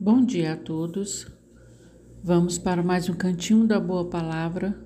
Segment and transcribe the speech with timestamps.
[0.00, 1.26] Bom dia a todos.
[2.22, 4.78] Vamos para mais um cantinho da boa palavra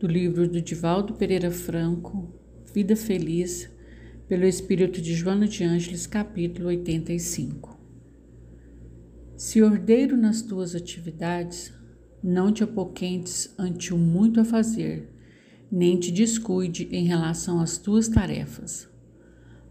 [0.00, 2.34] do livro do Divaldo Pereira Franco,
[2.74, 3.70] Vida Feliz,
[4.26, 7.78] pelo Espírito de Joana de Ângeles, capítulo 85.
[9.36, 11.72] Se ordeiro nas tuas atividades,
[12.20, 15.14] não te apoquentes ante o muito a fazer,
[15.70, 18.88] nem te descuide em relação às tuas tarefas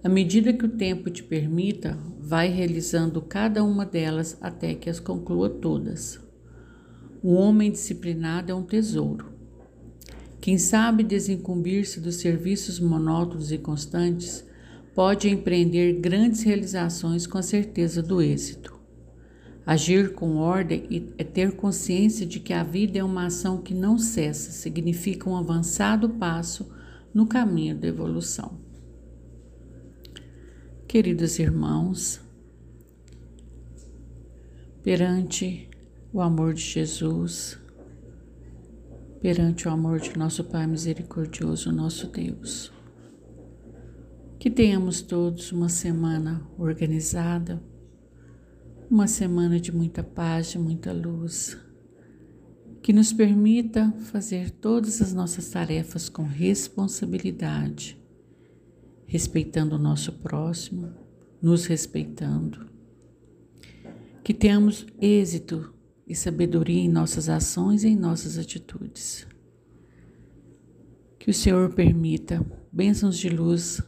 [0.07, 5.01] à medida que o tempo te permita, vai realizando cada uma delas até que as
[5.01, 6.17] conclua todas.
[7.21, 9.33] O homem disciplinado é um tesouro.
[10.39, 14.45] Quem sabe desincumbir-se dos serviços monótonos e constantes
[14.95, 18.79] pode empreender grandes realizações com a certeza do êxito.
[19.65, 23.97] Agir com ordem é ter consciência de que a vida é uma ação que não
[23.97, 26.65] cessa, significa um avançado passo
[27.13, 28.66] no caminho da evolução.
[30.87, 32.21] Queridos irmãos,
[34.81, 35.69] perante
[36.13, 37.59] o amor de Jesus,
[39.21, 42.71] perante o amor de nosso Pai misericordioso, nosso Deus,
[44.39, 47.61] que tenhamos todos uma semana organizada,
[48.89, 51.57] uma semana de muita paz, de muita luz,
[52.81, 58.06] que nos permita fazer todas as nossas tarefas com responsabilidade
[59.07, 60.93] respeitando o nosso próximo,
[61.41, 62.67] nos respeitando.
[64.23, 65.73] Que tenhamos êxito
[66.05, 69.25] e sabedoria em nossas ações e em nossas atitudes.
[71.17, 73.81] Que o Senhor permita bênçãos de luz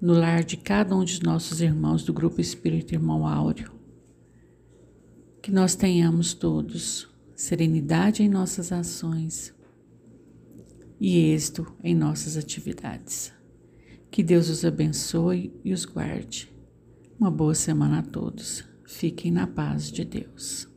[0.00, 3.72] no lar de cada um de nossos irmãos do Grupo Espírito Irmão Áureo.
[5.40, 9.54] Que nós tenhamos todos serenidade em nossas ações
[11.00, 13.37] e êxito em nossas atividades.
[14.10, 16.50] Que Deus os abençoe e os guarde.
[17.18, 18.64] Uma boa semana a todos.
[18.86, 20.68] Fiquem na paz de Deus.